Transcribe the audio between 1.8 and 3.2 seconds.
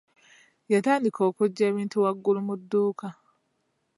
waggulu mu dduuka.